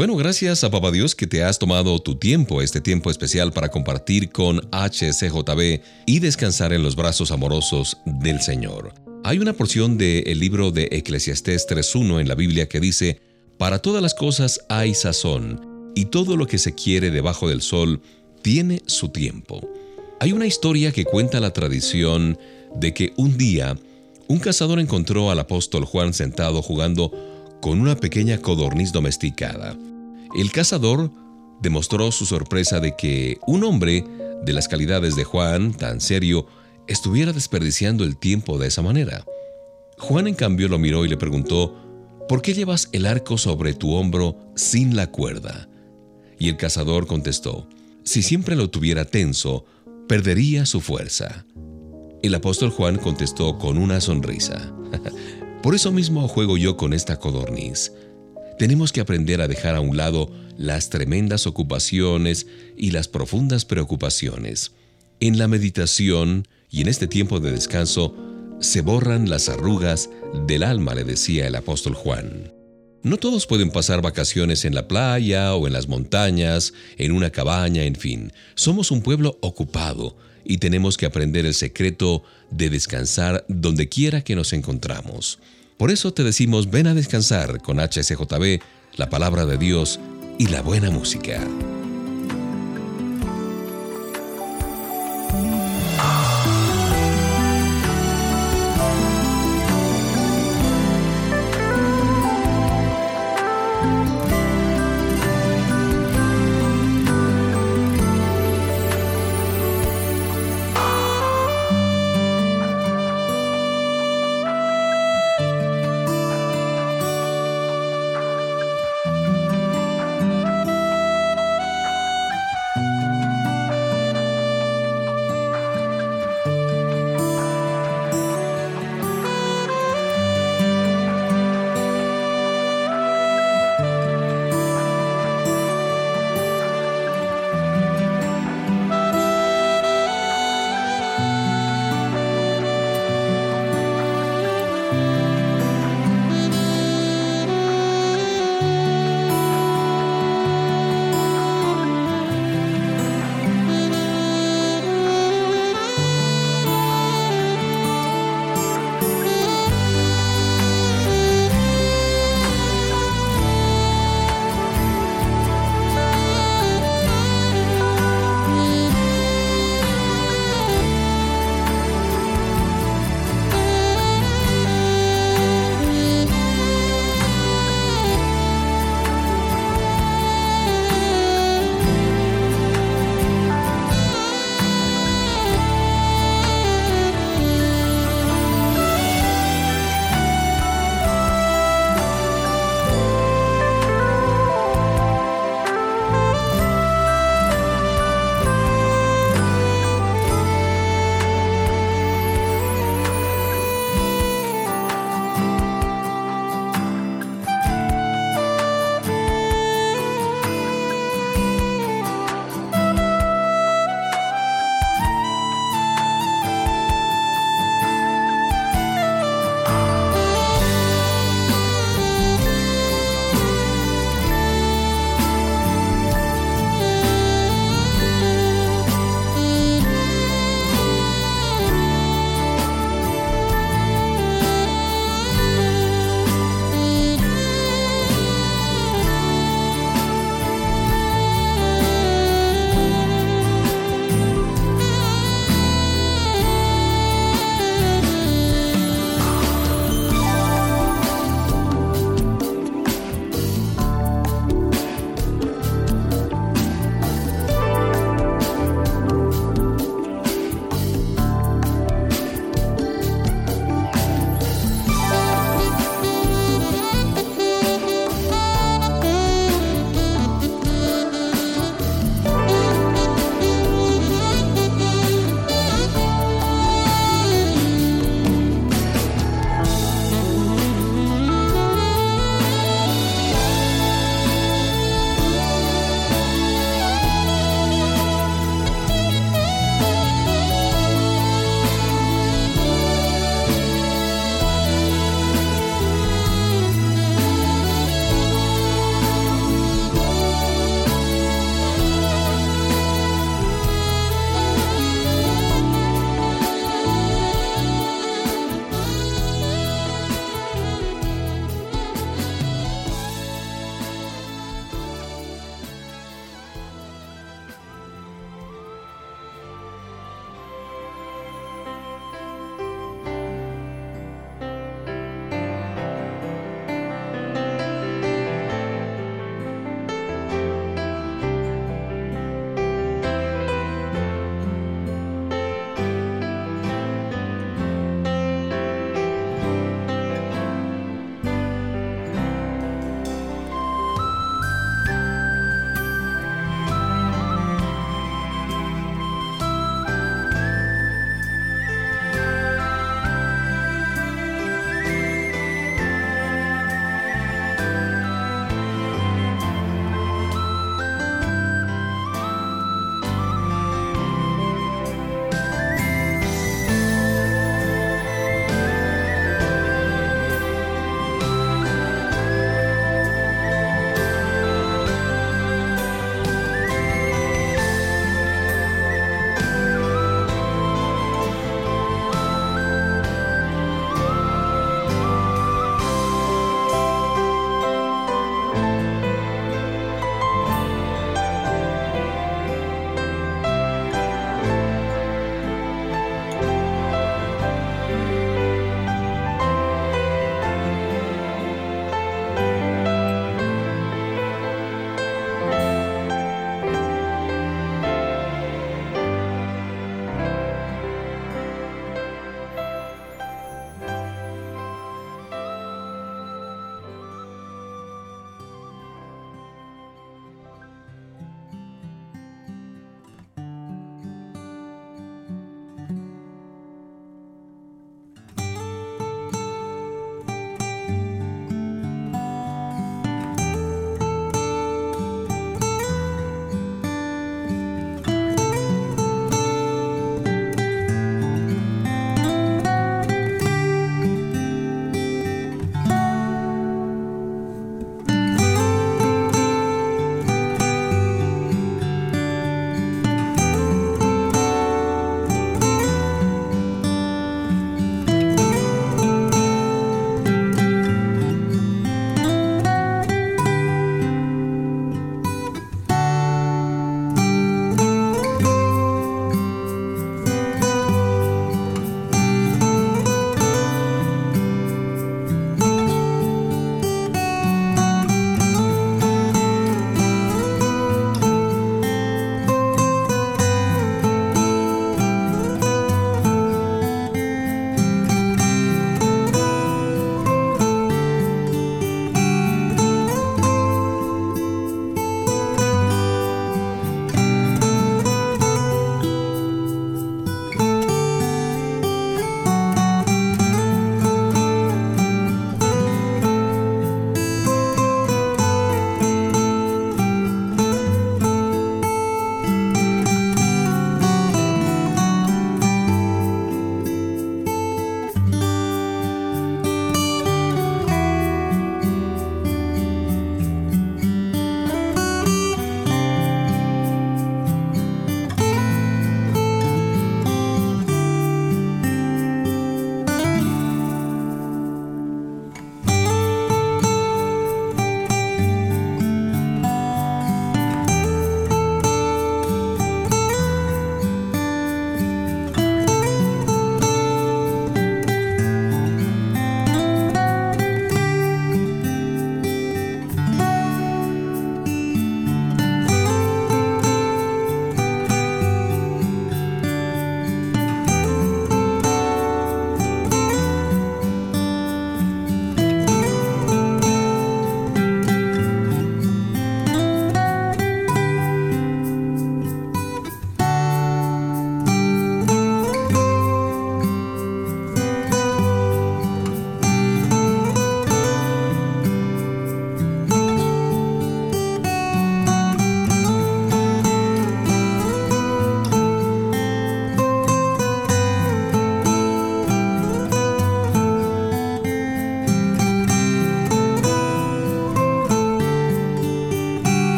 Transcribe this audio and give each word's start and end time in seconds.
Bueno, 0.00 0.16
gracias 0.16 0.64
a 0.64 0.70
Papá 0.70 0.90
Dios 0.92 1.14
que 1.14 1.26
te 1.26 1.44
has 1.44 1.58
tomado 1.58 1.98
tu 1.98 2.14
tiempo, 2.14 2.62
este 2.62 2.80
tiempo 2.80 3.10
especial 3.10 3.52
para 3.52 3.68
compartir 3.68 4.30
con 4.30 4.66
HCJB 4.72 5.82
y 6.06 6.20
descansar 6.20 6.72
en 6.72 6.82
los 6.82 6.96
brazos 6.96 7.30
amorosos 7.30 7.98
del 8.06 8.40
Señor. 8.40 8.94
Hay 9.24 9.40
una 9.40 9.52
porción 9.52 9.98
del 9.98 10.38
libro 10.38 10.70
de 10.70 10.88
Eclesiastés 10.90 11.68
3.1 11.68 12.18
en 12.18 12.28
la 12.28 12.34
Biblia 12.34 12.66
que 12.66 12.80
dice, 12.80 13.20
Para 13.58 13.80
todas 13.80 14.00
las 14.00 14.14
cosas 14.14 14.64
hay 14.70 14.94
sazón, 14.94 15.92
y 15.94 16.06
todo 16.06 16.38
lo 16.38 16.46
que 16.46 16.56
se 16.56 16.74
quiere 16.74 17.10
debajo 17.10 17.46
del 17.46 17.60
sol 17.60 18.00
tiene 18.40 18.80
su 18.86 19.10
tiempo. 19.10 19.60
Hay 20.18 20.32
una 20.32 20.46
historia 20.46 20.92
que 20.92 21.04
cuenta 21.04 21.40
la 21.40 21.52
tradición 21.52 22.38
de 22.74 22.94
que 22.94 23.12
un 23.18 23.36
día 23.36 23.76
un 24.28 24.38
cazador 24.38 24.80
encontró 24.80 25.30
al 25.30 25.40
apóstol 25.40 25.84
Juan 25.84 26.14
sentado 26.14 26.62
jugando 26.62 27.12
con 27.60 27.80
una 27.80 27.96
pequeña 27.96 28.38
codorniz 28.38 28.92
domesticada. 28.92 29.76
El 30.36 30.52
cazador 30.52 31.10
demostró 31.60 32.10
su 32.12 32.26
sorpresa 32.26 32.80
de 32.80 32.96
que 32.96 33.38
un 33.46 33.64
hombre 33.64 34.04
de 34.42 34.52
las 34.52 34.68
calidades 34.68 35.16
de 35.16 35.24
Juan, 35.24 35.74
tan 35.74 36.00
serio, 36.00 36.46
estuviera 36.86 37.32
desperdiciando 37.32 38.04
el 38.04 38.16
tiempo 38.16 38.58
de 38.58 38.68
esa 38.68 38.82
manera. 38.82 39.24
Juan 39.98 40.26
en 40.26 40.34
cambio 40.34 40.68
lo 40.68 40.78
miró 40.78 41.04
y 41.04 41.08
le 41.08 41.16
preguntó, 41.16 41.76
¿por 42.28 42.42
qué 42.42 42.54
llevas 42.54 42.88
el 42.92 43.06
arco 43.06 43.38
sobre 43.38 43.74
tu 43.74 43.92
hombro 43.92 44.36
sin 44.56 44.96
la 44.96 45.08
cuerda? 45.08 45.68
Y 46.38 46.48
el 46.48 46.56
cazador 46.56 47.06
contestó, 47.06 47.68
si 48.02 48.22
siempre 48.22 48.56
lo 48.56 48.70
tuviera 48.70 49.04
tenso, 49.04 49.66
perdería 50.08 50.64
su 50.64 50.80
fuerza. 50.80 51.44
El 52.22 52.34
apóstol 52.34 52.70
Juan 52.70 52.96
contestó 52.96 53.58
con 53.58 53.78
una 53.78 54.00
sonrisa, 54.00 54.72
por 55.62 55.74
eso 55.74 55.92
mismo 55.92 56.26
juego 56.28 56.56
yo 56.56 56.76
con 56.76 56.92
esta 56.92 57.18
codorniz 57.18 57.92
tenemos 58.60 58.92
que 58.92 59.00
aprender 59.00 59.40
a 59.40 59.48
dejar 59.48 59.74
a 59.74 59.80
un 59.80 59.96
lado 59.96 60.30
las 60.58 60.90
tremendas 60.90 61.46
ocupaciones 61.46 62.46
y 62.76 62.90
las 62.90 63.08
profundas 63.08 63.64
preocupaciones. 63.64 64.72
En 65.18 65.38
la 65.38 65.48
meditación 65.48 66.46
y 66.68 66.82
en 66.82 66.88
este 66.88 67.06
tiempo 67.06 67.40
de 67.40 67.52
descanso 67.52 68.14
se 68.60 68.82
borran 68.82 69.30
las 69.30 69.48
arrugas 69.48 70.10
del 70.46 70.62
alma, 70.62 70.94
le 70.94 71.04
decía 71.04 71.46
el 71.46 71.54
apóstol 71.54 71.94
Juan. 71.94 72.52
No 73.02 73.16
todos 73.16 73.46
pueden 73.46 73.70
pasar 73.70 74.02
vacaciones 74.02 74.66
en 74.66 74.74
la 74.74 74.86
playa 74.86 75.54
o 75.54 75.66
en 75.66 75.72
las 75.72 75.88
montañas, 75.88 76.74
en 76.98 77.12
una 77.12 77.30
cabaña, 77.30 77.84
en 77.84 77.94
fin. 77.94 78.30
Somos 78.56 78.90
un 78.90 79.00
pueblo 79.00 79.38
ocupado 79.40 80.18
y 80.44 80.58
tenemos 80.58 80.96
que 80.96 81.06
aprender 81.06 81.46
el 81.46 81.54
secreto 81.54 82.22
de 82.50 82.70
descansar 82.70 83.44
donde 83.48 83.88
quiera 83.88 84.22
que 84.22 84.36
nos 84.36 84.52
encontramos. 84.52 85.38
Por 85.76 85.90
eso 85.90 86.12
te 86.12 86.24
decimos 86.24 86.70
ven 86.70 86.86
a 86.86 86.94
descansar 86.94 87.62
con 87.62 87.78
HSJB, 87.78 88.60
la 88.96 89.08
palabra 89.08 89.46
de 89.46 89.56
Dios 89.56 89.98
y 90.38 90.48
la 90.48 90.62
buena 90.62 90.90
música. 90.90 91.40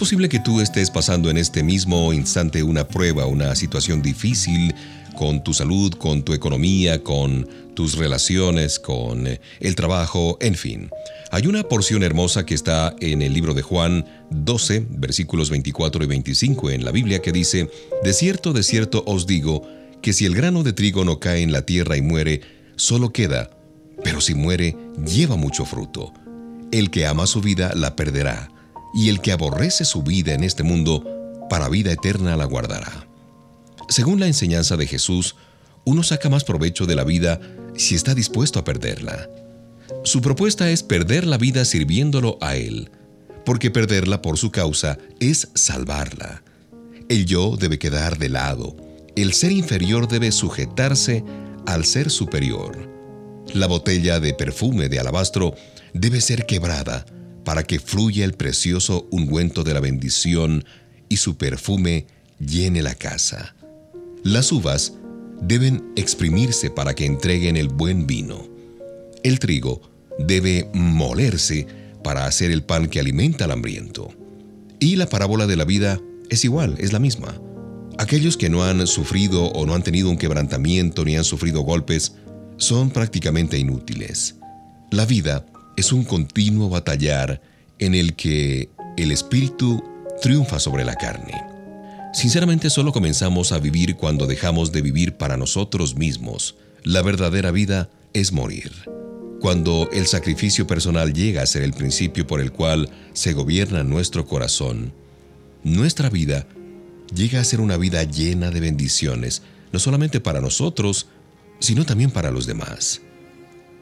Posible 0.00 0.30
que 0.30 0.40
tú 0.40 0.62
estés 0.62 0.90
pasando 0.90 1.28
en 1.28 1.36
este 1.36 1.62
mismo 1.62 2.14
instante 2.14 2.62
una 2.62 2.88
prueba, 2.88 3.26
una 3.26 3.54
situación 3.54 4.00
difícil 4.00 4.74
con 5.14 5.44
tu 5.44 5.52
salud, 5.52 5.92
con 5.92 6.22
tu 6.22 6.32
economía, 6.32 7.04
con 7.04 7.46
tus 7.74 7.98
relaciones, 7.98 8.78
con 8.78 9.26
eh, 9.26 9.42
el 9.60 9.74
trabajo, 9.74 10.38
en 10.40 10.54
fin. 10.54 10.88
Hay 11.30 11.46
una 11.46 11.64
porción 11.64 12.02
hermosa 12.02 12.46
que 12.46 12.54
está 12.54 12.96
en 13.00 13.20
el 13.20 13.34
libro 13.34 13.52
de 13.52 13.60
Juan 13.60 14.06
12, 14.30 14.86
versículos 14.88 15.50
24 15.50 16.02
y 16.02 16.06
25 16.06 16.70
en 16.70 16.82
la 16.86 16.92
Biblia 16.92 17.20
que 17.20 17.30
dice, 17.30 17.68
De 18.02 18.14
cierto, 18.14 18.54
de 18.54 18.62
cierto 18.62 19.04
os 19.06 19.26
digo, 19.26 19.68
que 20.00 20.14
si 20.14 20.24
el 20.24 20.34
grano 20.34 20.62
de 20.62 20.72
trigo 20.72 21.04
no 21.04 21.20
cae 21.20 21.42
en 21.42 21.52
la 21.52 21.66
tierra 21.66 21.98
y 21.98 22.00
muere, 22.00 22.40
solo 22.76 23.12
queda, 23.12 23.50
pero 24.02 24.22
si 24.22 24.34
muere, 24.34 24.78
lleva 25.04 25.36
mucho 25.36 25.66
fruto. 25.66 26.14
El 26.72 26.88
que 26.88 27.04
ama 27.04 27.26
su 27.26 27.42
vida 27.42 27.74
la 27.74 27.96
perderá 27.96 28.48
y 28.94 29.08
el 29.08 29.20
que 29.20 29.32
aborrece 29.32 29.84
su 29.84 30.02
vida 30.02 30.34
en 30.34 30.44
este 30.44 30.62
mundo, 30.62 31.04
para 31.48 31.68
vida 31.68 31.92
eterna 31.92 32.36
la 32.36 32.44
guardará. 32.44 33.06
Según 33.88 34.20
la 34.20 34.26
enseñanza 34.26 34.76
de 34.76 34.86
Jesús, 34.86 35.36
uno 35.84 36.02
saca 36.02 36.28
más 36.28 36.44
provecho 36.44 36.86
de 36.86 36.94
la 36.94 37.04
vida 37.04 37.40
si 37.76 37.94
está 37.94 38.14
dispuesto 38.14 38.58
a 38.58 38.64
perderla. 38.64 39.28
Su 40.04 40.20
propuesta 40.20 40.70
es 40.70 40.82
perder 40.82 41.26
la 41.26 41.38
vida 41.38 41.64
sirviéndolo 41.64 42.38
a 42.40 42.56
Él, 42.56 42.90
porque 43.44 43.70
perderla 43.70 44.22
por 44.22 44.38
su 44.38 44.50
causa 44.50 44.98
es 45.18 45.48
salvarla. 45.54 46.42
El 47.08 47.26
yo 47.26 47.56
debe 47.56 47.78
quedar 47.78 48.18
de 48.18 48.28
lado, 48.28 48.76
el 49.16 49.32
ser 49.32 49.50
inferior 49.50 50.06
debe 50.06 50.30
sujetarse 50.30 51.24
al 51.66 51.84
ser 51.84 52.10
superior. 52.10 52.88
La 53.52 53.66
botella 53.66 54.20
de 54.20 54.32
perfume 54.34 54.88
de 54.88 55.00
alabastro 55.00 55.54
debe 55.92 56.20
ser 56.20 56.46
quebrada, 56.46 57.04
para 57.44 57.62
que 57.62 57.78
fluya 57.78 58.24
el 58.24 58.34
precioso 58.34 59.08
ungüento 59.10 59.64
de 59.64 59.74
la 59.74 59.80
bendición 59.80 60.64
y 61.08 61.16
su 61.16 61.36
perfume 61.36 62.06
llene 62.38 62.82
la 62.82 62.94
casa. 62.94 63.54
Las 64.22 64.52
uvas 64.52 64.94
deben 65.40 65.92
exprimirse 65.96 66.70
para 66.70 66.94
que 66.94 67.06
entreguen 67.06 67.56
el 67.56 67.68
buen 67.68 68.06
vino. 68.06 68.46
El 69.22 69.38
trigo 69.38 69.80
debe 70.18 70.68
molerse 70.74 71.66
para 72.02 72.26
hacer 72.26 72.50
el 72.50 72.62
pan 72.62 72.88
que 72.88 73.00
alimenta 73.00 73.44
al 73.44 73.52
hambriento. 73.52 74.10
Y 74.78 74.96
la 74.96 75.06
parábola 75.06 75.46
de 75.46 75.56
la 75.56 75.64
vida 75.64 76.00
es 76.30 76.44
igual, 76.44 76.76
es 76.78 76.92
la 76.92 76.98
misma. 76.98 77.40
Aquellos 77.98 78.36
que 78.36 78.48
no 78.48 78.64
han 78.64 78.86
sufrido 78.86 79.46
o 79.46 79.66
no 79.66 79.74
han 79.74 79.82
tenido 79.82 80.08
un 80.08 80.16
quebrantamiento 80.16 81.04
ni 81.04 81.16
han 81.16 81.24
sufrido 81.24 81.60
golpes 81.60 82.14
son 82.56 82.90
prácticamente 82.90 83.58
inútiles. 83.58 84.36
La 84.90 85.04
vida 85.04 85.44
es 85.80 85.92
un 85.92 86.04
continuo 86.04 86.68
batallar 86.68 87.40
en 87.78 87.94
el 87.94 88.14
que 88.14 88.68
el 88.98 89.10
espíritu 89.12 89.82
triunfa 90.20 90.60
sobre 90.60 90.84
la 90.84 90.94
carne. 90.94 91.42
Sinceramente 92.12 92.68
solo 92.68 92.92
comenzamos 92.92 93.50
a 93.52 93.58
vivir 93.58 93.96
cuando 93.96 94.26
dejamos 94.26 94.72
de 94.72 94.82
vivir 94.82 95.16
para 95.16 95.38
nosotros 95.38 95.96
mismos. 95.96 96.56
La 96.84 97.00
verdadera 97.00 97.50
vida 97.50 97.88
es 98.12 98.30
morir. 98.30 98.72
Cuando 99.40 99.88
el 99.90 100.06
sacrificio 100.06 100.66
personal 100.66 101.14
llega 101.14 101.40
a 101.40 101.46
ser 101.46 101.62
el 101.62 101.72
principio 101.72 102.26
por 102.26 102.42
el 102.42 102.52
cual 102.52 102.90
se 103.14 103.32
gobierna 103.32 103.82
nuestro 103.82 104.26
corazón, 104.26 104.92
nuestra 105.64 106.10
vida 106.10 106.46
llega 107.14 107.40
a 107.40 107.44
ser 107.44 107.62
una 107.62 107.78
vida 107.78 108.02
llena 108.02 108.50
de 108.50 108.60
bendiciones, 108.60 109.42
no 109.72 109.78
solamente 109.78 110.20
para 110.20 110.42
nosotros, 110.42 111.06
sino 111.58 111.86
también 111.86 112.10
para 112.10 112.30
los 112.30 112.46
demás. 112.46 113.00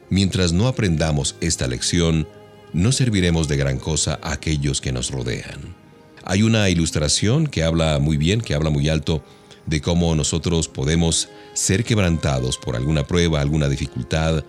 Mientras 0.09 0.53
no 0.53 0.67
aprendamos 0.67 1.35
esta 1.39 1.67
lección, 1.67 2.27
no 2.73 2.91
serviremos 2.91 3.47
de 3.47 3.57
gran 3.57 3.77
cosa 3.77 4.19
a 4.21 4.33
aquellos 4.33 4.81
que 4.81 4.91
nos 4.91 5.11
rodean. 5.11 5.75
Hay 6.23 6.43
una 6.43 6.69
ilustración 6.69 7.47
que 7.47 7.63
habla 7.63 7.99
muy 7.99 8.17
bien, 8.17 8.41
que 8.41 8.53
habla 8.53 8.69
muy 8.69 8.89
alto, 8.89 9.23
de 9.65 9.81
cómo 9.81 10.15
nosotros 10.15 10.67
podemos 10.67 11.29
ser 11.53 11.83
quebrantados 11.83 12.57
por 12.57 12.75
alguna 12.75 13.05
prueba, 13.05 13.39
alguna 13.39 13.69
dificultad, 13.69 14.43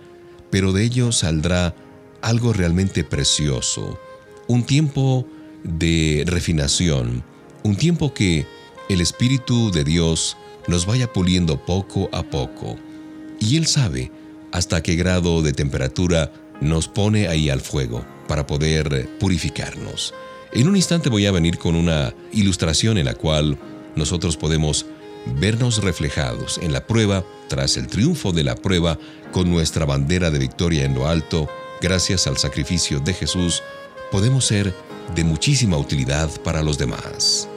pero 0.50 0.73
de 0.73 0.85
ello 0.85 1.12
saldrá 1.12 1.75
algo 2.23 2.52
realmente 2.52 3.05
precioso, 3.05 3.99
un 4.47 4.64
tiempo 4.64 5.26
de 5.62 6.25
refinación, 6.26 7.23
un 7.62 7.76
tiempo 7.76 8.14
que 8.14 8.47
el 8.88 9.00
Espíritu 9.00 9.71
de 9.71 9.85
Dios 9.85 10.37
nos 10.69 10.87
vaya 10.87 11.12
puliendo 11.12 11.64
poco 11.64 12.09
a 12.12 12.23
poco. 12.23 12.76
Y 13.38 13.57
Él 13.57 13.67
sabe 13.67 14.11
hasta 14.52 14.83
qué 14.83 14.97
grado 14.97 15.42
de 15.42 15.52
temperatura 15.52 16.33
nos 16.61 16.88
pone 16.88 17.28
ahí 17.28 17.50
al 17.50 17.61
fuego 17.61 18.04
para 18.28 18.47
poder 18.47 19.09
purificarnos. 19.19 20.14
En 20.52 20.69
un 20.69 20.76
instante 20.76 21.09
voy 21.09 21.26
a 21.26 21.33
venir 21.33 21.59
con 21.59 21.76
una 21.76 22.14
ilustración 22.33 22.99
en 22.99 23.07
la 23.07 23.14
cual 23.14 23.59
nosotros 23.97 24.37
podemos 24.37 24.87
vernos 25.38 25.83
reflejados 25.83 26.59
en 26.62 26.73
la 26.73 26.87
prueba, 26.87 27.25
tras 27.49 27.76
el 27.76 27.87
triunfo 27.87 28.33
de 28.33 28.45
la 28.45 28.54
prueba, 28.54 28.99
con 29.33 29.50
nuestra 29.50 29.85
bandera 29.85 30.30
de 30.30 30.38
victoria 30.38 30.85
en 30.85 30.95
lo 30.95 31.07
alto, 31.07 31.49
gracias 31.80 32.26
al 32.26 32.37
sacrificio 32.37 33.00
de 33.00 33.14
Jesús, 33.14 33.62
podemos 34.11 34.47
ser 34.47 34.75
de 35.14 35.25
muchísima 35.25 35.76
utilidad 35.76 36.30
para 36.42 36.62
los 36.62 36.78
demás. 36.78 37.50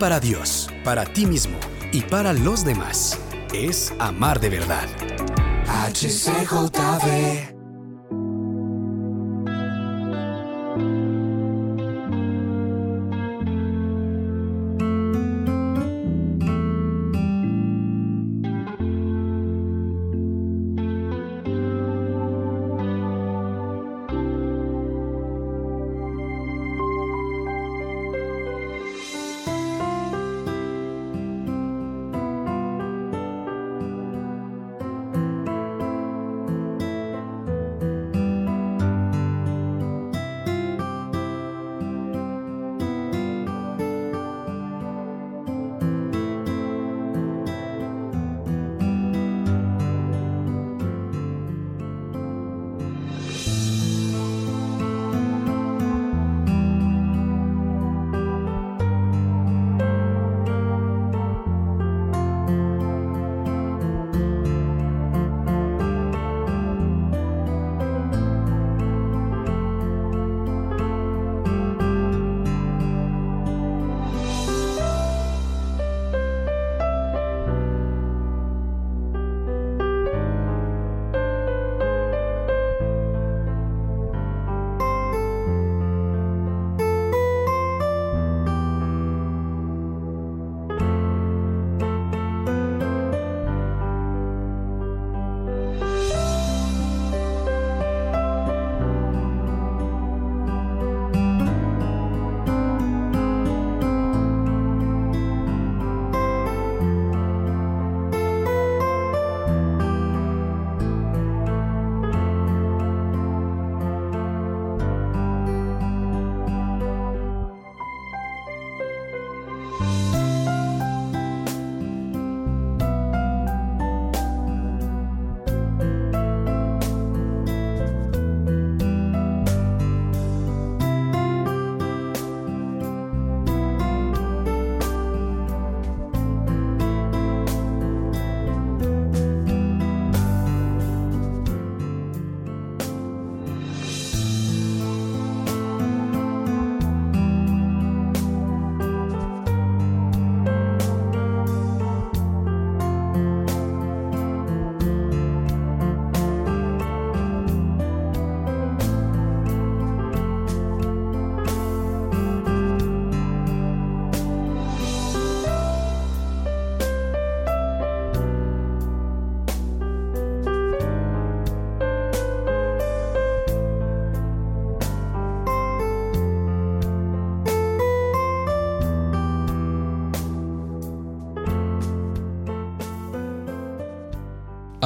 Para 0.00 0.18
Dios, 0.18 0.68
para 0.82 1.04
ti 1.04 1.26
mismo 1.26 1.58
y 1.92 2.00
para 2.00 2.32
los 2.32 2.64
demás 2.64 3.20
es 3.52 3.92
amar 3.98 4.40
de 4.40 4.48
verdad. 4.48 4.88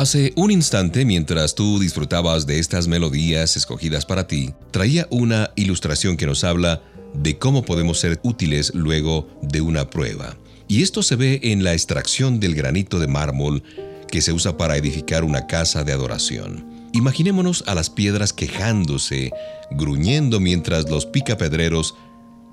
Hace 0.04 0.34
un 0.36 0.50
instante, 0.50 1.06
mientras 1.06 1.54
tú 1.54 1.78
disfrutabas 1.78 2.46
de 2.46 2.58
estas 2.58 2.88
melodías 2.88 3.56
escogidas 3.56 4.04
para 4.04 4.26
ti, 4.26 4.52
traía 4.70 5.08
una 5.08 5.50
ilustración 5.56 6.18
que 6.18 6.26
nos 6.26 6.44
habla 6.44 6.82
de 7.14 7.38
cómo 7.38 7.64
podemos 7.64 8.00
ser 8.00 8.20
útiles 8.22 8.70
luego 8.74 9.30
de 9.40 9.62
una 9.62 9.88
prueba. 9.88 10.36
Y 10.68 10.82
esto 10.82 11.02
se 11.02 11.16
ve 11.16 11.40
en 11.44 11.64
la 11.64 11.72
extracción 11.72 12.38
del 12.38 12.54
granito 12.54 12.98
de 12.98 13.06
mármol 13.06 13.62
que 14.06 14.20
se 14.20 14.34
usa 14.34 14.58
para 14.58 14.76
edificar 14.76 15.24
una 15.24 15.46
casa 15.46 15.84
de 15.84 15.92
adoración. 15.92 16.90
Imaginémonos 16.92 17.64
a 17.66 17.74
las 17.74 17.88
piedras 17.88 18.34
quejándose, 18.34 19.32
gruñendo 19.70 20.38
mientras 20.38 20.86
los 20.90 21.06
picapedreros 21.06 21.94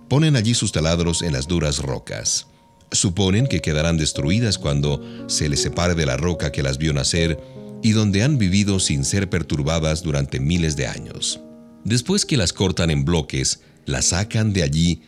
ponen 0.08 0.38
allí 0.38 0.54
sus 0.54 0.72
taladros 0.72 1.22
en 1.22 1.34
las 1.34 1.50
duras 1.50 1.80
rocas. 1.80 2.48
Suponen 2.91 3.47
que 3.47 3.62
quedarán 3.62 3.97
destruidas 3.97 4.58
cuando 4.58 5.01
se 5.27 5.47
les 5.47 5.62
separe 5.62 5.95
de 5.95 6.06
la 6.06 6.17
roca 6.17 6.51
que 6.51 6.63
las 6.63 6.77
vio 6.77 6.93
nacer 6.93 7.39
y 7.82 7.91
donde 7.91 8.23
han 8.23 8.38
vivido 8.38 8.80
sin 8.80 9.06
ser 9.06 9.30
perturbadas 9.30 10.04
durante 10.04 10.39
miles 10.39 10.75
de 10.75 10.88
años. 10.88 11.39
Después 11.84 12.25
que 12.25 12.38
las 12.38 12.54
cortan 12.54 12.91
en 12.91 13.06
bloques, 13.06 13.62
las 13.86 14.06
sacan 14.06 14.54
de 14.54 14.63
allí 14.63 15.01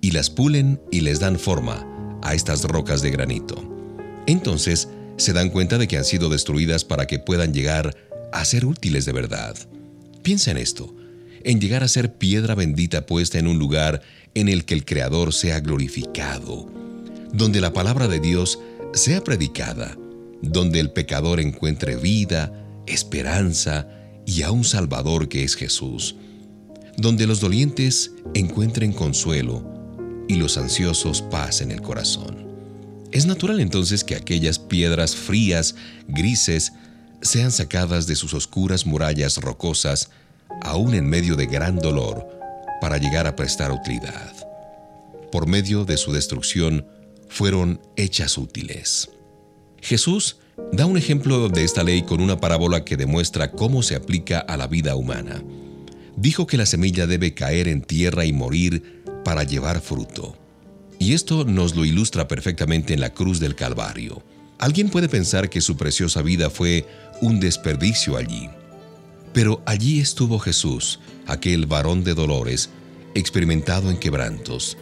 y 0.00 0.10
las 0.10 0.30
pulen 0.30 0.80
y 0.90 1.00
les 1.00 1.20
dan 1.20 1.38
forma 1.38 1.86
a 2.22 2.34
estas 2.34 2.64
rocas 2.64 3.02
de 3.02 3.10
granito. 3.10 3.62
Entonces 4.26 4.88
se 5.16 5.32
dan 5.32 5.50
cuenta 5.50 5.78
de 5.78 5.88
que 5.88 5.96
han 5.96 6.04
sido 6.04 6.28
destruidas 6.28 6.84
para 6.84 7.06
que 7.06 7.18
puedan 7.18 7.54
llegar 7.54 7.96
a 8.32 8.44
ser 8.44 8.66
útiles 8.66 9.04
de 9.04 9.12
verdad. 9.12 9.56
Piensa 10.22 10.50
en 10.50 10.58
esto, 10.58 10.94
en 11.44 11.60
llegar 11.60 11.84
a 11.84 11.88
ser 11.88 12.14
piedra 12.14 12.54
bendita 12.54 13.06
puesta 13.06 13.38
en 13.38 13.46
un 13.46 13.58
lugar 13.58 14.02
en 14.34 14.48
el 14.48 14.64
que 14.64 14.74
el 14.74 14.84
Creador 14.84 15.32
sea 15.32 15.60
glorificado, 15.60 16.70
donde 17.36 17.60
la 17.60 17.72
palabra 17.72 18.08
de 18.08 18.18
Dios 18.18 18.58
sea 18.94 19.22
predicada, 19.22 19.96
donde 20.40 20.80
el 20.80 20.90
pecador 20.90 21.38
encuentre 21.38 21.96
vida, 21.96 22.64
esperanza 22.86 23.88
y 24.24 24.42
a 24.42 24.50
un 24.50 24.64
Salvador 24.64 25.28
que 25.28 25.44
es 25.44 25.54
Jesús, 25.54 26.16
donde 26.96 27.26
los 27.26 27.40
dolientes 27.40 28.12
encuentren 28.32 28.92
consuelo 28.92 29.62
y 30.28 30.36
los 30.36 30.56
ansiosos 30.56 31.20
paz 31.20 31.60
en 31.60 31.72
el 31.72 31.82
corazón. 31.82 32.46
Es 33.12 33.26
natural 33.26 33.60
entonces 33.60 34.02
que 34.02 34.16
aquellas 34.16 34.58
piedras 34.58 35.14
frías, 35.14 35.74
grises, 36.08 36.72
sean 37.20 37.52
sacadas 37.52 38.06
de 38.06 38.16
sus 38.16 38.32
oscuras 38.32 38.86
murallas 38.86 39.36
rocosas, 39.38 40.10
aún 40.62 40.94
en 40.94 41.06
medio 41.06 41.36
de 41.36 41.46
gran 41.46 41.76
dolor, 41.78 42.26
para 42.80 42.96
llegar 42.96 43.26
a 43.26 43.36
prestar 43.36 43.72
utilidad. 43.72 44.32
Por 45.30 45.46
medio 45.46 45.84
de 45.84 45.96
su 45.96 46.12
destrucción, 46.12 46.86
fueron 47.28 47.80
hechas 47.96 48.38
útiles. 48.38 49.10
Jesús 49.80 50.38
da 50.72 50.86
un 50.86 50.96
ejemplo 50.96 51.48
de 51.48 51.64
esta 51.64 51.82
ley 51.82 52.02
con 52.02 52.20
una 52.20 52.40
parábola 52.40 52.84
que 52.84 52.96
demuestra 52.96 53.52
cómo 53.52 53.82
se 53.82 53.94
aplica 53.94 54.38
a 54.38 54.56
la 54.56 54.66
vida 54.66 54.96
humana. 54.96 55.42
Dijo 56.16 56.46
que 56.46 56.56
la 56.56 56.66
semilla 56.66 57.06
debe 57.06 57.34
caer 57.34 57.68
en 57.68 57.82
tierra 57.82 58.24
y 58.24 58.32
morir 58.32 59.02
para 59.24 59.42
llevar 59.42 59.80
fruto. 59.80 60.36
Y 60.98 61.12
esto 61.12 61.44
nos 61.44 61.76
lo 61.76 61.84
ilustra 61.84 62.26
perfectamente 62.26 62.94
en 62.94 63.00
la 63.00 63.12
cruz 63.12 63.38
del 63.38 63.54
Calvario. 63.54 64.22
Alguien 64.58 64.88
puede 64.88 65.08
pensar 65.08 65.50
que 65.50 65.60
su 65.60 65.76
preciosa 65.76 66.22
vida 66.22 66.48
fue 66.48 66.86
un 67.20 67.38
desperdicio 67.38 68.16
allí. 68.16 68.48
Pero 69.34 69.62
allí 69.66 70.00
estuvo 70.00 70.38
Jesús, 70.38 71.00
aquel 71.26 71.66
varón 71.66 72.02
de 72.02 72.14
dolores, 72.14 72.70
experimentado 73.14 73.90
en 73.90 73.98
quebrantos, 73.98 74.78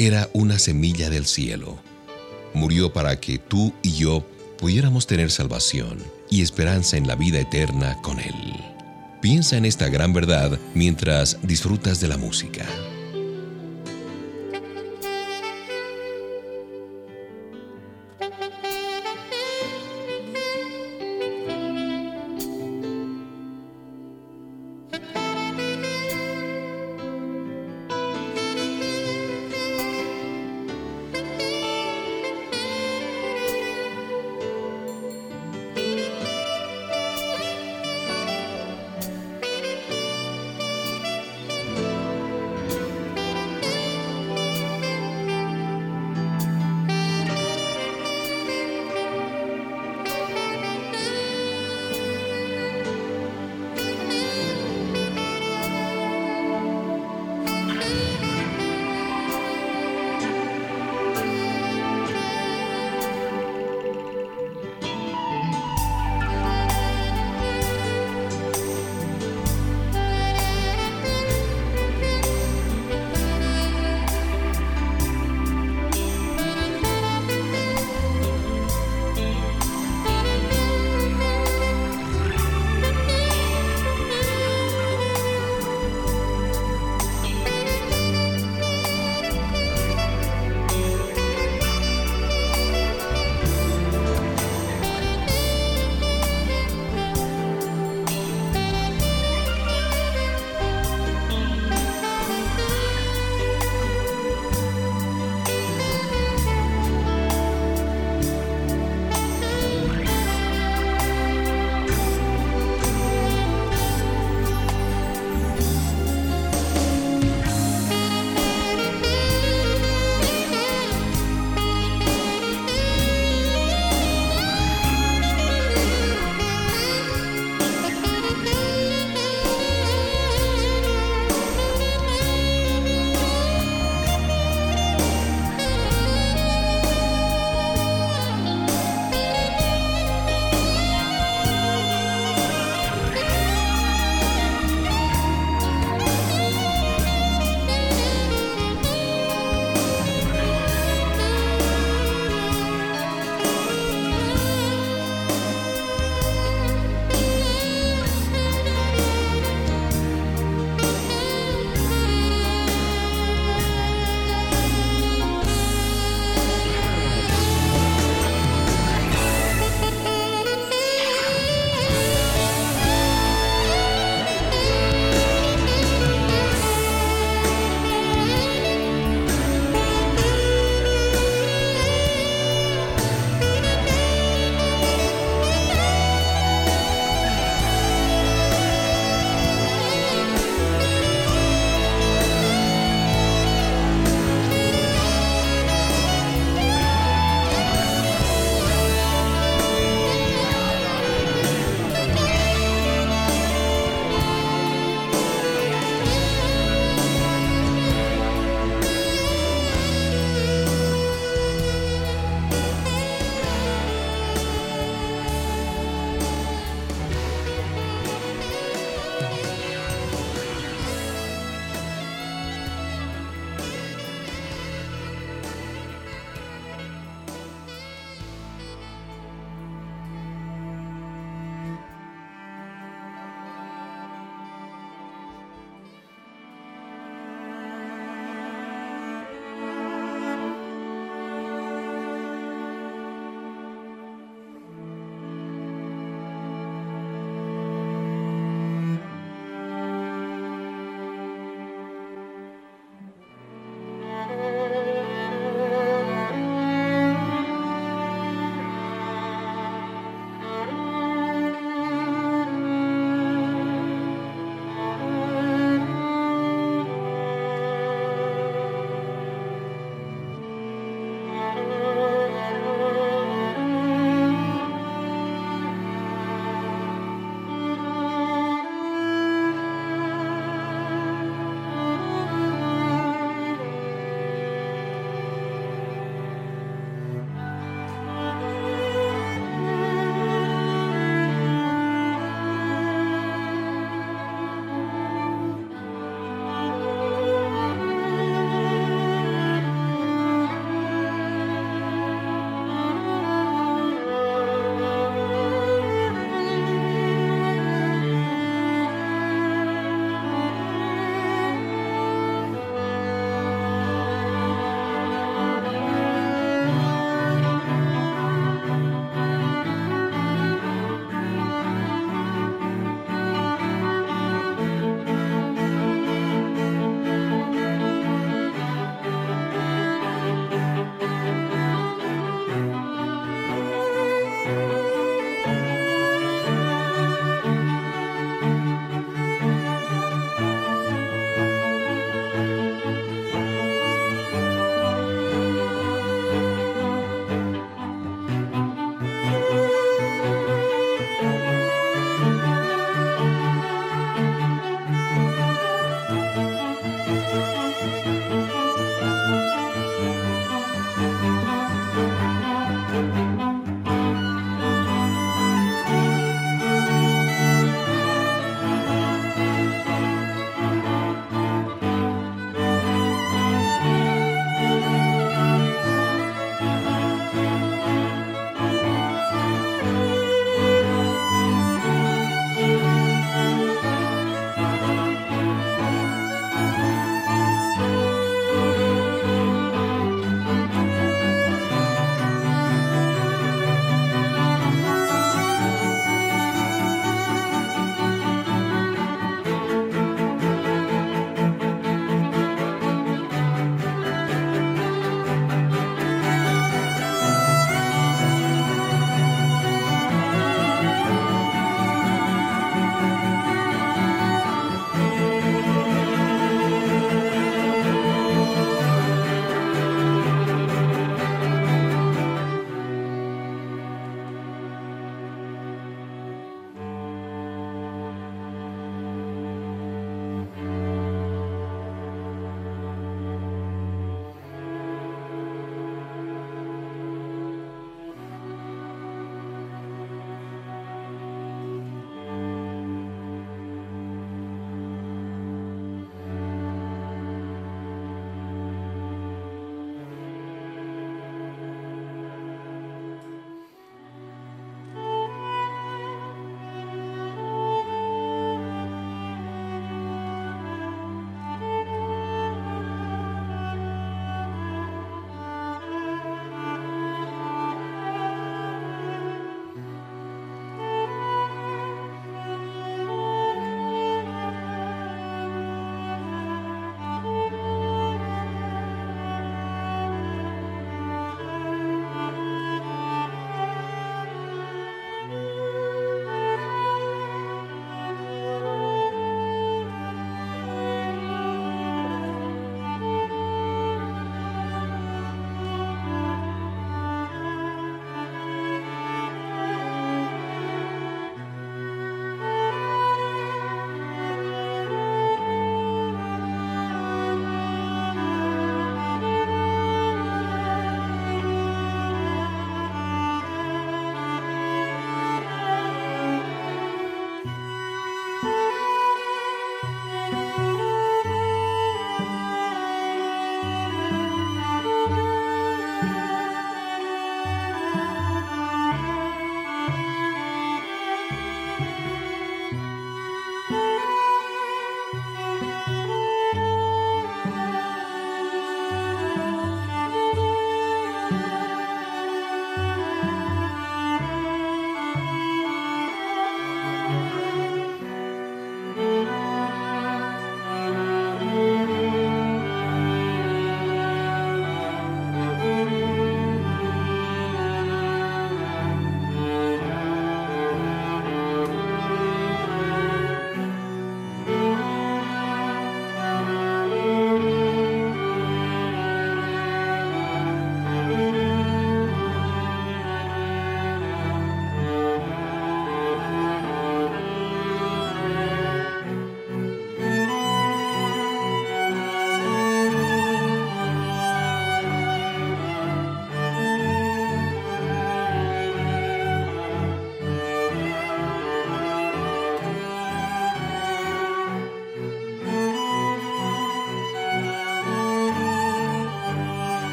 era 0.00 0.30
una 0.32 0.58
semilla 0.58 1.10
del 1.10 1.26
cielo. 1.26 1.78
Murió 2.54 2.90
para 2.90 3.20
que 3.20 3.36
tú 3.36 3.74
y 3.82 3.92
yo 3.92 4.26
pudiéramos 4.58 5.06
tener 5.06 5.30
salvación 5.30 5.98
y 6.30 6.40
esperanza 6.40 6.96
en 6.96 7.06
la 7.06 7.16
vida 7.16 7.38
eterna 7.38 7.98
con 8.00 8.18
Él. 8.18 8.34
Piensa 9.20 9.58
en 9.58 9.66
esta 9.66 9.90
gran 9.90 10.14
verdad 10.14 10.58
mientras 10.74 11.36
disfrutas 11.42 12.00
de 12.00 12.08
la 12.08 12.16
música. 12.16 12.64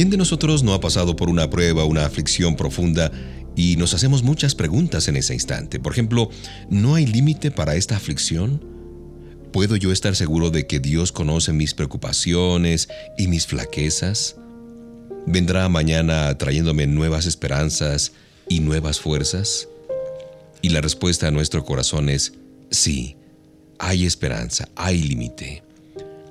¿Quién 0.00 0.08
de 0.08 0.16
nosotros 0.16 0.62
no 0.62 0.72
ha 0.72 0.80
pasado 0.80 1.14
por 1.14 1.28
una 1.28 1.50
prueba, 1.50 1.84
una 1.84 2.06
aflicción 2.06 2.56
profunda 2.56 3.12
y 3.54 3.76
nos 3.76 3.92
hacemos 3.92 4.22
muchas 4.22 4.54
preguntas 4.54 5.08
en 5.08 5.16
ese 5.16 5.34
instante? 5.34 5.78
Por 5.78 5.92
ejemplo, 5.92 6.30
¿no 6.70 6.94
hay 6.94 7.04
límite 7.04 7.50
para 7.50 7.74
esta 7.74 7.96
aflicción? 7.96 8.64
¿Puedo 9.52 9.76
yo 9.76 9.92
estar 9.92 10.16
seguro 10.16 10.48
de 10.50 10.66
que 10.66 10.80
Dios 10.80 11.12
conoce 11.12 11.52
mis 11.52 11.74
preocupaciones 11.74 12.88
y 13.18 13.28
mis 13.28 13.46
flaquezas? 13.46 14.36
¿Vendrá 15.26 15.68
mañana 15.68 16.38
trayéndome 16.38 16.86
nuevas 16.86 17.26
esperanzas 17.26 18.12
y 18.48 18.60
nuevas 18.60 19.00
fuerzas? 19.00 19.68
Y 20.62 20.70
la 20.70 20.80
respuesta 20.80 21.28
a 21.28 21.30
nuestro 21.30 21.62
corazón 21.66 22.08
es 22.08 22.32
sí, 22.70 23.18
hay 23.78 24.06
esperanza, 24.06 24.66
hay 24.76 25.02
límite. 25.02 25.62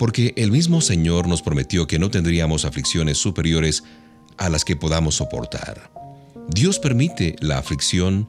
Porque 0.00 0.32
el 0.36 0.50
mismo 0.50 0.80
Señor 0.80 1.28
nos 1.28 1.42
prometió 1.42 1.86
que 1.86 1.98
no 1.98 2.10
tendríamos 2.10 2.64
aflicciones 2.64 3.18
superiores 3.18 3.84
a 4.38 4.48
las 4.48 4.64
que 4.64 4.74
podamos 4.74 5.16
soportar. 5.16 5.90
Dios 6.48 6.78
permite 6.78 7.36
la 7.40 7.58
aflicción 7.58 8.26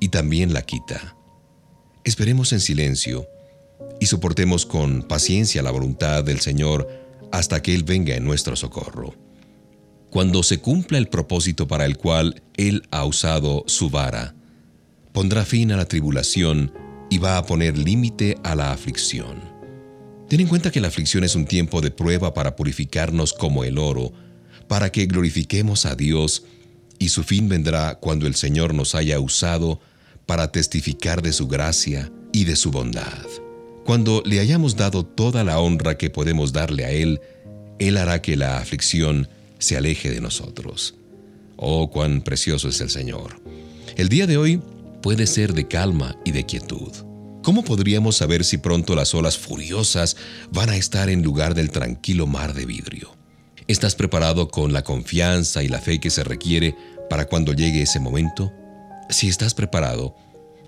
y 0.00 0.08
también 0.08 0.52
la 0.52 0.60
quita. 0.60 1.16
Esperemos 2.04 2.52
en 2.52 2.60
silencio 2.60 3.26
y 4.00 4.04
soportemos 4.04 4.66
con 4.66 5.02
paciencia 5.02 5.62
la 5.62 5.70
voluntad 5.70 6.24
del 6.24 6.40
Señor 6.40 6.90
hasta 7.32 7.62
que 7.62 7.74
Él 7.74 7.84
venga 7.84 8.14
en 8.14 8.24
nuestro 8.26 8.54
socorro. 8.54 9.14
Cuando 10.10 10.42
se 10.42 10.58
cumpla 10.58 10.98
el 10.98 11.08
propósito 11.08 11.66
para 11.66 11.86
el 11.86 11.96
cual 11.96 12.42
Él 12.58 12.86
ha 12.90 13.06
usado 13.06 13.64
su 13.66 13.88
vara, 13.88 14.34
pondrá 15.14 15.46
fin 15.46 15.72
a 15.72 15.78
la 15.78 15.86
tribulación 15.86 16.70
y 17.08 17.16
va 17.16 17.38
a 17.38 17.46
poner 17.46 17.78
límite 17.78 18.36
a 18.44 18.54
la 18.54 18.72
aflicción. 18.72 19.53
Ten 20.34 20.40
en 20.40 20.48
cuenta 20.48 20.72
que 20.72 20.80
la 20.80 20.88
aflicción 20.88 21.22
es 21.22 21.36
un 21.36 21.44
tiempo 21.44 21.80
de 21.80 21.92
prueba 21.92 22.34
para 22.34 22.56
purificarnos 22.56 23.32
como 23.32 23.62
el 23.62 23.78
oro, 23.78 24.12
para 24.66 24.90
que 24.90 25.06
glorifiquemos 25.06 25.86
a 25.86 25.94
Dios, 25.94 26.42
y 26.98 27.10
su 27.10 27.22
fin 27.22 27.48
vendrá 27.48 28.00
cuando 28.00 28.26
el 28.26 28.34
Señor 28.34 28.74
nos 28.74 28.96
haya 28.96 29.20
usado 29.20 29.80
para 30.26 30.50
testificar 30.50 31.22
de 31.22 31.32
su 31.32 31.46
gracia 31.46 32.10
y 32.32 32.46
de 32.46 32.56
su 32.56 32.72
bondad. 32.72 33.24
Cuando 33.84 34.24
le 34.26 34.40
hayamos 34.40 34.74
dado 34.74 35.06
toda 35.06 35.44
la 35.44 35.60
honra 35.60 35.96
que 35.96 36.10
podemos 36.10 36.52
darle 36.52 36.84
a 36.84 36.90
Él, 36.90 37.20
Él 37.78 37.96
hará 37.96 38.20
que 38.20 38.36
la 38.36 38.58
aflicción 38.58 39.28
se 39.60 39.76
aleje 39.76 40.10
de 40.10 40.20
nosotros. 40.20 40.96
Oh, 41.54 41.92
cuán 41.92 42.22
precioso 42.22 42.70
es 42.70 42.80
el 42.80 42.90
Señor. 42.90 43.40
El 43.96 44.08
día 44.08 44.26
de 44.26 44.36
hoy 44.36 44.60
puede 45.00 45.28
ser 45.28 45.54
de 45.54 45.68
calma 45.68 46.16
y 46.24 46.32
de 46.32 46.44
quietud. 46.44 46.90
¿Cómo 47.44 47.62
podríamos 47.62 48.16
saber 48.16 48.44
si 48.44 48.58
pronto 48.58 48.96
las 48.96 49.14
olas 49.14 49.38
furiosas 49.38 50.16
van 50.50 50.70
a 50.70 50.76
estar 50.76 51.08
en 51.08 51.22
lugar 51.22 51.54
del 51.54 51.70
tranquilo 51.70 52.26
mar 52.26 52.54
de 52.54 52.66
vidrio? 52.66 53.14
¿Estás 53.68 53.94
preparado 53.94 54.48
con 54.48 54.72
la 54.72 54.82
confianza 54.82 55.62
y 55.62 55.68
la 55.68 55.80
fe 55.80 56.00
que 56.00 56.10
se 56.10 56.24
requiere 56.24 56.74
para 57.08 57.26
cuando 57.26 57.52
llegue 57.52 57.82
ese 57.82 58.00
momento? 58.00 58.52
Si 59.10 59.28
estás 59.28 59.54
preparado, 59.54 60.16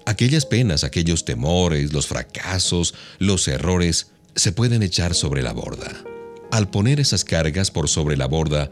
Aquellas 0.06 0.46
penas, 0.46 0.84
aquellos 0.84 1.24
temores, 1.24 1.92
los 1.92 2.06
fracasos, 2.06 2.94
los 3.18 3.48
errores, 3.48 4.12
se 4.36 4.52
pueden 4.52 4.84
echar 4.84 5.16
sobre 5.16 5.42
la 5.42 5.52
borda. 5.52 5.90
Al 6.52 6.70
poner 6.70 7.00
esas 7.00 7.24
cargas 7.24 7.72
por 7.72 7.88
sobre 7.88 8.16
la 8.16 8.26
borda, 8.26 8.70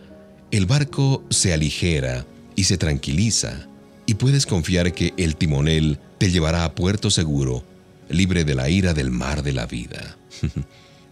el 0.52 0.66
barco 0.66 1.24
se 1.30 1.52
aligera 1.52 2.24
y 2.54 2.64
se 2.64 2.78
tranquiliza, 2.78 3.66
y 4.06 4.14
puedes 4.14 4.46
confiar 4.46 4.92
que 4.92 5.12
el 5.16 5.34
timonel 5.34 5.98
te 6.18 6.30
llevará 6.30 6.64
a 6.64 6.76
puerto 6.76 7.10
seguro, 7.10 7.64
libre 8.08 8.44
de 8.44 8.54
la 8.54 8.68
ira 8.68 8.94
del 8.94 9.10
mar 9.10 9.42
de 9.42 9.52
la 9.52 9.66
vida. 9.66 10.18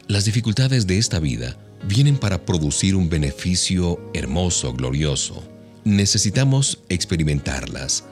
Las 0.08 0.24
dificultades 0.24 0.86
de 0.86 0.98
esta 0.98 1.20
vida 1.20 1.56
vienen 1.86 2.16
para 2.16 2.44
producir 2.44 2.96
un 2.96 3.08
beneficio 3.08 4.00
hermoso, 4.14 4.72
glorioso. 4.72 5.42
Necesitamos 5.84 6.80
experimentarlas 6.88 8.04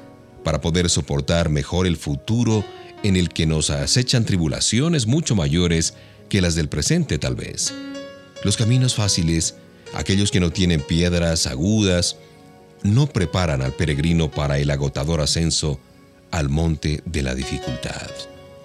para 0.45 0.61
poder 0.61 0.89
soportar 0.89 1.51
mejor 1.51 1.87
el 1.87 1.97
futuro 1.97 2.65
en 3.03 3.17
el 3.17 3.29
que 3.29 3.47
nos 3.47 3.71
acechan 3.71 4.25
tribulaciones 4.25 5.07
mucho 5.07 5.35
mayores 5.35 5.95
que 6.29 6.41
las 6.41 6.55
del 6.55 6.69
presente 6.69 7.19
tal 7.19 7.35
vez. 7.35 7.75
Los 8.45 8.57
caminos 8.57 8.95
fáciles, 8.95 9.57
aquellos 9.95 10.31
que 10.31 10.41
no 10.41 10.51
tienen 10.51 10.81
piedras 10.81 11.47
agudas, 11.47 12.17
no 12.83 13.07
preparan 13.07 13.63
al 13.63 13.73
peregrino 13.73 14.31
para 14.31 14.59
el 14.59 14.71
agotador 14.71 15.21
ascenso 15.21 15.81
al 16.31 16.49
monte 16.49 17.03
de 17.05 17.23
la 17.23 17.35
dificultad. 17.35 18.11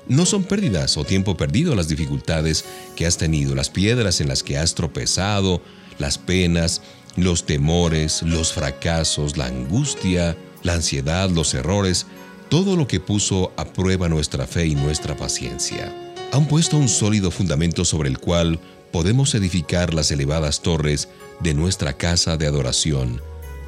No 0.07 0.25
son 0.25 0.43
pérdidas 0.43 0.97
o 0.97 1.03
tiempo 1.03 1.35
perdido 1.35 1.75
las 1.75 1.87
dificultades 1.87 2.65
que 2.95 3.05
has 3.05 3.17
tenido, 3.17 3.55
las 3.55 3.69
piedras 3.69 4.21
en 4.21 4.27
las 4.27 4.43
que 4.43 4.57
has 4.57 4.75
tropezado, 4.75 5.61
las 5.97 6.17
penas, 6.17 6.81
los 7.15 7.45
temores, 7.45 8.21
los 8.21 8.53
fracasos, 8.53 9.37
la 9.37 9.47
angustia, 9.47 10.37
la 10.63 10.73
ansiedad, 10.73 11.29
los 11.29 11.53
errores, 11.53 12.05
todo 12.49 12.75
lo 12.75 12.87
que 12.87 12.99
puso 12.99 13.51
a 13.57 13.65
prueba 13.65 14.09
nuestra 14.09 14.45
fe 14.45 14.67
y 14.67 14.75
nuestra 14.75 15.15
paciencia. 15.15 15.93
Han 16.31 16.47
puesto 16.47 16.77
un 16.77 16.89
sólido 16.89 17.31
fundamento 17.31 17.85
sobre 17.85 18.09
el 18.09 18.19
cual 18.19 18.59
podemos 18.91 19.33
edificar 19.35 19.93
las 19.93 20.11
elevadas 20.11 20.61
torres 20.61 21.09
de 21.39 21.53
nuestra 21.53 21.93
casa 21.93 22.37
de 22.37 22.47
adoración 22.47 23.21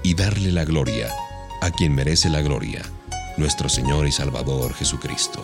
y 0.04 0.14
darle 0.14 0.52
la 0.52 0.66
gloria 0.66 1.12
a 1.62 1.72
quien 1.72 1.96
merece 1.96 2.30
la 2.30 2.42
gloria, 2.42 2.82
nuestro 3.38 3.70
Señor 3.70 4.08
y 4.08 4.12
Salvador 4.12 4.74
Jesucristo. 4.74 5.44